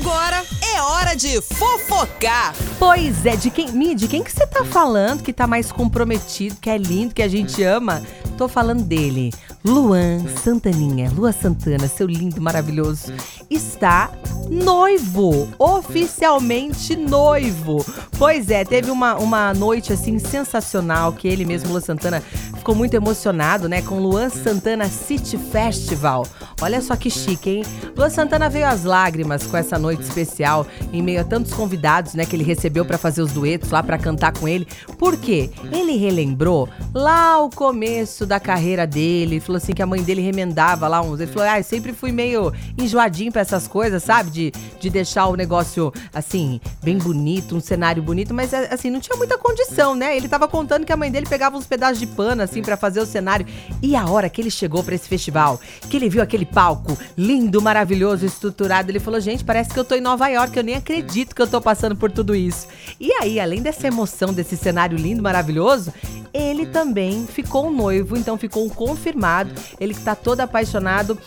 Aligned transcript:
Agora 0.00 0.44
é 0.62 0.80
hora 0.80 1.16
de 1.16 1.40
fofocar. 1.40 2.54
Pois 2.78 3.26
é, 3.26 3.34
de 3.34 3.50
quem, 3.50 3.72
Mi, 3.72 3.96
de 3.96 4.06
quem 4.06 4.22
que 4.22 4.30
você 4.30 4.46
tá 4.46 4.64
falando 4.64 5.24
que 5.24 5.32
tá 5.32 5.44
mais 5.44 5.72
comprometido, 5.72 6.56
que 6.60 6.70
é 6.70 6.78
lindo, 6.78 7.12
que 7.12 7.22
a 7.22 7.26
gente 7.26 7.64
ama? 7.64 8.00
Tô 8.36 8.46
falando 8.46 8.84
dele, 8.84 9.32
Luan 9.64 10.24
Santaninha. 10.36 11.10
Lua 11.10 11.32
Santana, 11.32 11.88
seu 11.88 12.06
lindo, 12.06 12.40
maravilhoso, 12.40 13.12
está 13.50 14.12
noivo, 14.50 15.48
oficialmente 15.58 16.96
noivo. 16.96 17.84
Pois 18.18 18.50
é, 18.50 18.64
teve 18.64 18.90
uma, 18.90 19.16
uma 19.16 19.54
noite 19.54 19.92
assim 19.92 20.18
sensacional 20.18 21.12
que 21.12 21.28
ele 21.28 21.44
mesmo, 21.44 21.70
Lua 21.70 21.80
Santana, 21.80 22.22
ficou 22.56 22.74
muito 22.74 22.94
emocionado, 22.94 23.68
né, 23.68 23.80
com 23.82 23.98
Luan 23.98 24.28
Santana 24.28 24.88
City 24.88 25.38
Festival. 25.38 26.26
Olha 26.60 26.80
só 26.82 26.96
que 26.96 27.10
chique, 27.10 27.50
hein? 27.50 27.64
Luan 27.96 28.10
Santana 28.10 28.48
veio 28.48 28.66
às 28.66 28.84
lágrimas 28.84 29.46
com 29.46 29.56
essa 29.56 29.78
noite 29.78 30.02
especial, 30.02 30.66
em 30.92 31.00
meio 31.00 31.20
a 31.20 31.24
tantos 31.24 31.52
convidados, 31.52 32.14
né, 32.14 32.26
que 32.26 32.34
ele 32.34 32.44
recebeu 32.44 32.84
para 32.84 32.98
fazer 32.98 33.22
os 33.22 33.32
duetos 33.32 33.70
lá 33.70 33.82
para 33.82 33.96
cantar 33.96 34.32
com 34.32 34.48
ele. 34.48 34.66
Por 34.98 35.16
quê? 35.16 35.50
Ele 35.72 35.96
relembrou 35.96 36.68
lá 36.92 37.40
o 37.40 37.48
começo 37.48 38.26
da 38.26 38.40
carreira 38.40 38.86
dele, 38.86 39.40
falou 39.40 39.58
assim 39.58 39.72
que 39.72 39.82
a 39.82 39.86
mãe 39.86 40.02
dele 40.02 40.20
remendava 40.20 40.88
lá 40.88 41.00
uns. 41.00 41.20
Ele 41.20 41.30
falou: 41.30 41.48
"Ah, 41.48 41.62
sempre 41.62 41.92
fui 41.92 42.10
meio 42.12 42.52
enjoadinho 42.76 43.30
para 43.30 43.42
essas 43.42 43.68
coisas, 43.68 44.02
sabe? 44.02 44.30
De, 44.38 44.52
de 44.78 44.88
deixar 44.88 45.26
o 45.26 45.34
negócio 45.34 45.92
assim, 46.14 46.60
bem 46.80 46.96
bonito, 46.96 47.56
um 47.56 47.60
cenário 47.60 48.00
bonito, 48.00 48.32
mas 48.32 48.54
assim, 48.54 48.88
não 48.88 49.00
tinha 49.00 49.16
muita 49.16 49.36
condição, 49.36 49.96
né? 49.96 50.16
Ele 50.16 50.28
tava 50.28 50.46
contando 50.46 50.86
que 50.86 50.92
a 50.92 50.96
mãe 50.96 51.10
dele 51.10 51.26
pegava 51.26 51.56
uns 51.56 51.66
pedaços 51.66 51.98
de 51.98 52.06
pano 52.06 52.40
assim 52.40 52.62
para 52.62 52.76
fazer 52.76 53.00
o 53.00 53.06
cenário. 53.06 53.44
E 53.82 53.96
a 53.96 54.06
hora 54.06 54.28
que 54.28 54.40
ele 54.40 54.50
chegou 54.50 54.84
para 54.84 54.94
esse 54.94 55.08
festival, 55.08 55.60
que 55.90 55.96
ele 55.96 56.08
viu 56.08 56.22
aquele 56.22 56.46
palco 56.46 56.96
lindo, 57.16 57.60
maravilhoso, 57.60 58.24
estruturado, 58.24 58.92
ele 58.92 59.00
falou: 59.00 59.18
"Gente, 59.18 59.42
parece 59.42 59.70
que 59.70 59.80
eu 59.80 59.84
tô 59.84 59.96
em 59.96 60.00
Nova 60.00 60.28
York, 60.28 60.56
eu 60.56 60.62
nem 60.62 60.76
acredito 60.76 61.34
que 61.34 61.42
eu 61.42 61.48
tô 61.48 61.60
passando 61.60 61.96
por 61.96 62.12
tudo 62.12 62.32
isso". 62.32 62.68
E 63.00 63.12
aí, 63.14 63.40
além 63.40 63.60
dessa 63.60 63.88
emoção 63.88 64.32
desse 64.32 64.56
cenário 64.56 64.96
lindo, 64.96 65.20
maravilhoso, 65.20 65.92
ele 66.32 66.66
também 66.66 67.26
ficou 67.26 67.72
noivo, 67.72 68.16
então 68.16 68.38
ficou 68.38 68.68
confirmado. 68.70 69.50
Ele 69.80 69.94
que 69.94 70.00
tá 70.00 70.14
todo 70.14 70.40
apaixonado, 70.40 71.18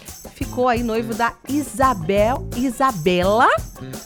ficou 0.41 0.67
aí 0.67 0.81
noivo 0.81 1.13
da 1.13 1.33
Isabel 1.47 2.47
Isabela 2.57 3.47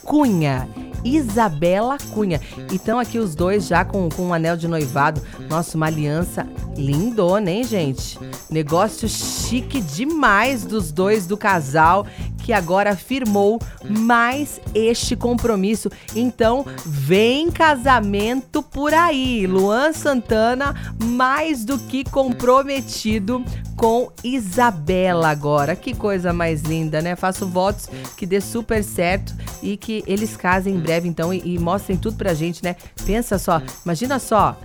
Cunha. 0.04 0.68
Isabela 1.04 1.98
Cunha. 2.14 2.42
Então 2.74 3.00
aqui 3.00 3.18
os 3.18 3.36
dois 3.36 3.68
já 3.68 3.86
com, 3.86 4.10
com 4.10 4.24
um 4.24 4.34
anel 4.34 4.58
de 4.58 4.68
noivado. 4.68 5.22
Nossa, 5.50 5.78
uma 5.78 5.86
aliança 5.86 6.46
lindona, 6.76 7.50
hein, 7.50 7.64
gente? 7.64 8.20
Negócio 8.50 9.08
chique 9.08 9.80
demais 9.80 10.66
dos 10.66 10.92
dois 10.92 11.26
do 11.26 11.38
casal 11.38 12.06
que 12.46 12.54
agora 12.54 12.96
firmou 12.96 13.60
mais 13.90 14.62
este 14.72 15.16
compromisso. 15.16 15.90
Então, 16.16 16.64
vem 16.86 17.50
casamento 17.50 18.62
por 18.62 18.94
aí. 18.94 19.48
Luan 19.48 19.92
Santana 19.92 20.94
mais 21.04 21.66
do 21.66 21.80
que 21.80 22.04
comprometido 22.04 23.44
com 23.76 24.12
Isabela 24.24 25.30
agora. 25.30 25.76
Que 25.76 25.96
coisa 25.96 26.32
mais 26.32 26.62
linda, 26.62 27.02
né? 27.02 27.16
Faço 27.16 27.48
votos 27.48 27.90
que 28.16 28.28
dê 28.28 28.40
super 28.40 28.84
certo 28.84 29.34
e 29.64 29.76
que 29.76 30.04
eles 30.06 30.38
casem 30.38 30.76
em 30.76 30.80
breve, 30.80 31.10
então, 31.10 31.34
e, 31.34 31.42
e 31.56 31.58
mostrem 31.58 31.98
tudo 31.98 32.16
pra 32.16 32.36
gente, 32.36 32.64
né? 32.64 32.76
Pensa 33.08 33.40
só, 33.40 33.60
imagina 33.84 34.20
só. 34.20 34.56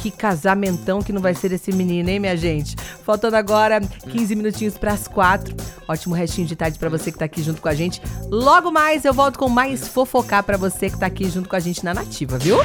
Que 0.00 0.10
casamentão 0.10 1.02
que 1.02 1.12
não 1.12 1.20
vai 1.20 1.34
ser 1.34 1.52
esse 1.52 1.72
menino, 1.72 2.08
hein, 2.08 2.18
minha 2.18 2.36
gente? 2.36 2.74
Faltando 3.04 3.36
agora 3.36 3.80
15 3.80 4.34
minutinhos 4.34 4.78
para 4.78 4.92
as 4.92 5.06
quatro. 5.06 5.54
Ótimo 5.86 6.14
restinho 6.14 6.46
de 6.46 6.56
tarde 6.56 6.78
para 6.78 6.88
você 6.88 7.12
que 7.12 7.18
tá 7.18 7.26
aqui 7.26 7.42
junto 7.42 7.60
com 7.60 7.68
a 7.68 7.74
gente. 7.74 8.00
Logo 8.30 8.70
mais 8.70 9.04
eu 9.04 9.12
volto 9.12 9.38
com 9.38 9.48
mais 9.48 9.88
fofocar 9.88 10.42
para 10.42 10.56
você 10.56 10.88
que 10.88 10.98
tá 10.98 11.06
aqui 11.06 11.28
junto 11.28 11.48
com 11.48 11.56
a 11.56 11.60
gente 11.60 11.84
na 11.84 11.92
Nativa, 11.92 12.38
viu? 12.38 12.56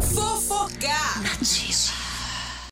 Fofocar. 0.00 1.20
Nativa. 1.22 1.97